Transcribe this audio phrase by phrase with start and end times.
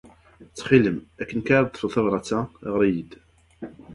[0.47, 2.39] Ttxil-m, akken kan ara d-teḍḍfed tabṛat-a,
[2.71, 3.11] ɣer-iyi-d.